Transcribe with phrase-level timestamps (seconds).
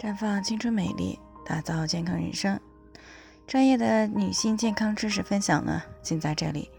[0.00, 2.58] 绽放青春美丽，打造健康人生。
[3.46, 6.70] 专业的女性健康知识分享呢，尽在这里。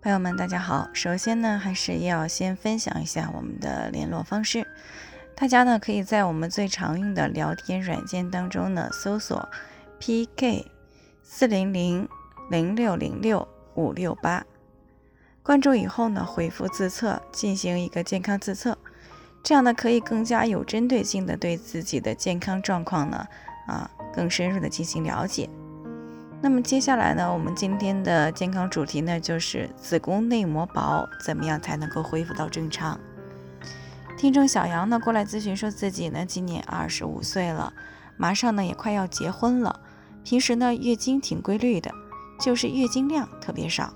[0.00, 0.88] 朋友们，大家好。
[0.92, 4.64] 首先呢，还是要先分享一下我们的联络方式。
[5.34, 9.48] 大家呢，可以在我们最常用的聊天软件当中呢，搜索
[9.98, 10.70] PK
[11.24, 12.08] 四零零
[12.48, 14.46] 零六零六五六八，
[15.42, 18.78] 关注以后呢，回复自测进行一个健康自测。
[19.44, 23.26] 这样呢，可以更加有针对性的对自己的健康状况呢，
[23.66, 25.50] 啊，更深入的进行了解。
[26.40, 32.98] 那么接下来呢，我们今天的健康主题呢，就是子宫内膜薄，怎么样才能够恢复到正常？
[34.16, 37.70] 听众小杨呢过来咨询，说自己呢今年二十五岁了，
[38.16, 39.78] 马上呢也快要结婚了，
[40.24, 41.92] 平时呢月经挺规律的，
[42.40, 43.92] 就是月经量特别少。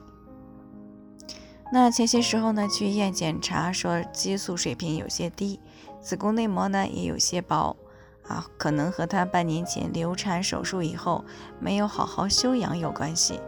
[1.71, 5.61] 那前些时候呢，去医院检查说激素水平有些低，
[6.01, 7.77] 子宫内膜呢也有些薄，
[8.27, 11.25] 啊，可能和她半年前流产手术以后
[11.61, 13.39] 没有好好休养有关系。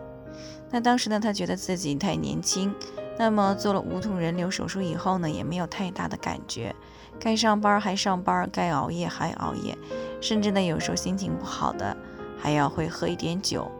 [0.71, 2.75] 那当时呢，她觉得自己太年轻，
[3.19, 6.77] 那么做了无痛人流手术以后呢，也没有太大的感觉，
[7.19, 9.77] 该上班还上班，该熬夜还熬夜，
[10.21, 11.97] 甚至呢有时候心情不好的
[12.39, 13.71] 还要会喝一点酒，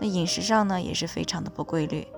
[0.00, 2.08] 那饮食上呢也是非常的不规律。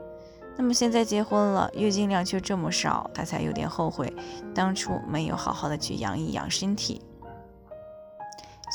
[0.57, 4.15] 那么现在结婚了，月经量却这么少，她才有点后悔
[4.55, 7.03] 当初没有好好的去养一养身体。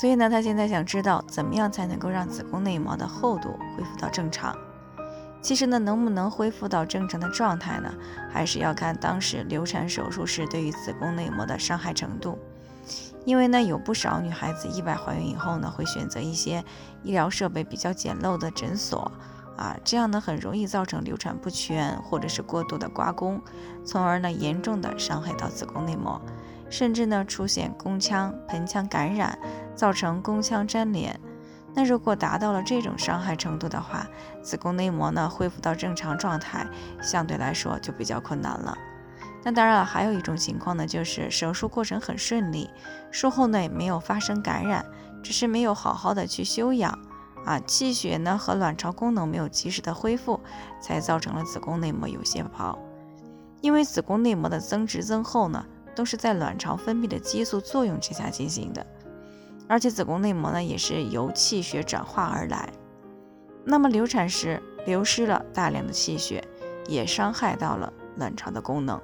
[0.02, 4.56] 所以呢，她现在想知道怎么样才能够让子宫内膜的厚度恢复到正常。
[5.42, 7.94] 其实呢，能不能恢复到正常的状态呢，
[8.30, 12.38] 还是要看当时流产手术时对于子宫内膜的伤害程度。
[13.24, 16.64] 因为呢，有不少女孩子意外怀孕以后呢，会选择一些
[17.04, 19.12] 医疗设备比较简陋的诊所。
[19.58, 23.42] 啊，这样呢很容易造成流产不全，或者是过度的刮宫，
[23.84, 26.22] 从而呢严重的伤害到子宫内膜，
[26.70, 29.38] 甚至呢出现宫腔、盆腔感染，
[29.76, 31.20] 造成宫腔粘连。
[31.74, 34.08] 那如果达到了这种伤害程度的话，
[34.42, 36.66] 子宫内膜呢恢复到正常状态，
[37.02, 38.78] 相对来说就比较困难了。
[39.44, 42.70] 那当然了，还有一种情况呢，就是手术过程很顺利，
[43.12, 44.86] 术后呢也没有发生感染，
[45.24, 46.98] 只是没有好好的去休养。
[47.48, 50.38] 啊，气血呢和卵巢功能没有及时的恢复，
[50.82, 52.78] 才造成了子宫内膜有些薄。
[53.62, 55.66] 因为子宫内膜的增殖增厚呢，
[55.96, 58.86] 都是在卵巢分泌的激素作用之下进行的，
[59.66, 62.70] 而且子宫内膜呢也是由气血转化而来。
[63.64, 66.46] 那么流产时流失了大量的气血，
[66.86, 69.02] 也伤害到了卵巢的功能。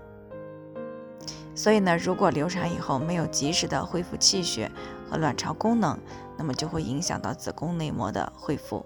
[1.56, 4.70] 所以呢，如果流产以后没有及时的恢复气血
[5.10, 5.98] 和卵巢功能，
[6.38, 8.86] 那么就会影响到子宫内膜的恢复。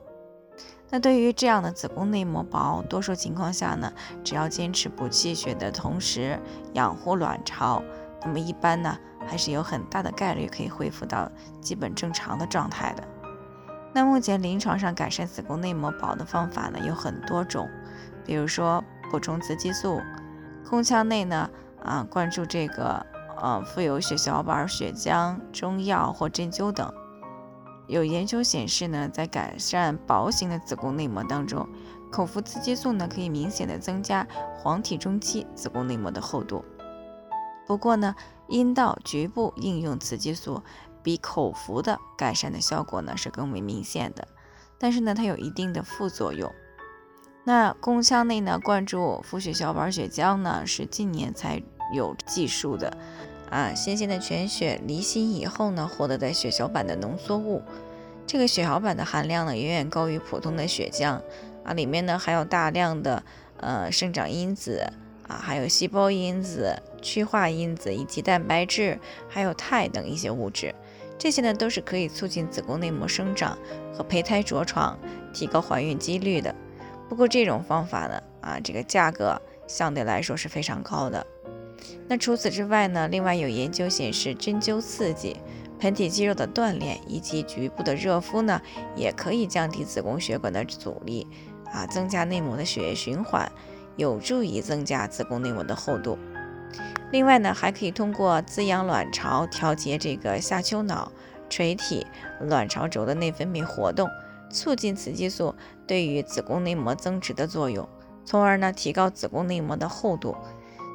[0.89, 3.91] 那对于这样的子宫内膜薄，多数情况下呢，
[4.23, 6.39] 只要坚持补气血的同时
[6.73, 7.83] 养护卵巢，
[8.23, 8.97] 那么一般呢
[9.27, 13.03] 还是有很大的概率可以恢复到基本正常的状态的。
[13.93, 17.67] 那目前临床上改善子宫内膜薄的方法呢有很多种，
[18.23, 18.81] 比如说
[19.11, 20.01] 补充雌激素，
[20.69, 21.49] 宫腔内呢
[21.83, 23.05] 啊灌注这个
[23.41, 26.89] 呃富有血小板、血浆、中药或针灸等。
[27.87, 31.67] 有研究显示呢，在改善薄型的子宫内膜当中，
[32.11, 34.27] 口服雌激素呢可以明显的增加
[34.57, 36.65] 黄体中期子宫内膜的厚度。
[37.65, 38.15] 不过呢，
[38.47, 40.61] 阴道局部应用雌激素
[41.01, 44.27] 比口服的改善的效果呢是更为明显的，
[44.77, 46.51] 但是呢它有一定的副作用。
[47.45, 52.97] 那宫腔内呢灌注富血小板血浆呢是近年才有技术的。
[53.49, 57.61] 啊，新鲜的全血离心以后呢，获得的血小板的浓缩物，
[58.25, 61.21] 这个血小板的含量呢，远远高于普通的血浆
[61.63, 63.23] 啊，里面呢还有大量的
[63.57, 64.91] 呃生长因子
[65.27, 68.99] 啊，还有细胞因子、趋化因子以及蛋白质，
[69.29, 70.75] 还有肽等一些物质，
[71.17, 73.57] 这些呢都是可以促进子宫内膜生长
[73.93, 74.99] 和胚胎着床，
[75.33, 76.53] 提高怀孕几率的。
[77.07, 81.25] 不过这种方法呢，啊，这个价格相对来说是非常高的。
[82.07, 83.07] 那除此之外呢？
[83.07, 85.37] 另外有研究显示，针灸刺激、
[85.79, 88.61] 盆底肌肉的锻炼以及局部的热敷呢，
[88.95, 91.27] 也可以降低子宫血管的阻力，
[91.71, 93.51] 啊，增加内膜的血液循环，
[93.95, 96.17] 有助于增加子宫内膜的厚度。
[97.11, 101.11] 另外呢，还可以通过滋养卵巢，调节这个下丘脑、
[101.49, 102.05] 垂体、
[102.41, 104.09] 卵巢轴的内分泌活动，
[104.49, 105.55] 促进雌激素
[105.85, 107.87] 对于子宫内膜增殖的作用，
[108.25, 110.35] 从而呢，提高子宫内膜的厚度。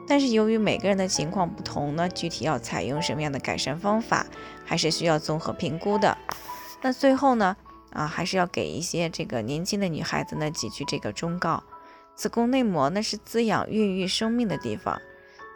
[0.07, 4.27] 但是由于每个人的情况不同呢，具体要采用什么样的改善方法，
[4.65, 6.19] 还是需要综合评估的。
[6.83, 7.57] 那最后呢，
[7.93, 11.63] 啊，还是要给一些这个年轻的女孩子呢几句这个忠告：
[12.15, 15.01] 子宫内膜呢是滋养孕育生命的地方，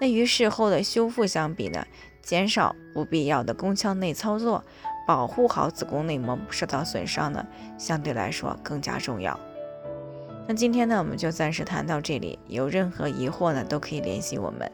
[0.01, 1.85] 那与事后的修复相比呢，
[2.23, 4.65] 减少不必要的宫腔内操作，
[5.07, 7.45] 保护好子宫内膜不受到损伤呢，
[7.77, 9.39] 相对来说更加重要。
[10.49, 12.39] 那今天呢，我们就暂时谈到这里。
[12.47, 14.71] 有任何疑惑呢，都可以联系我们，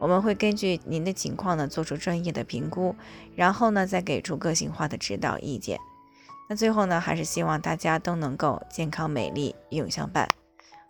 [0.00, 2.96] 我们会根据您的情况呢，做出专业的评估，
[3.36, 5.78] 然后呢，再给出个性化的指导意见。
[6.48, 10.28] 那最后呢，还是希望大家都能够健康美丽永相伴。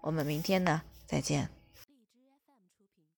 [0.00, 1.61] 我们明天呢，再见。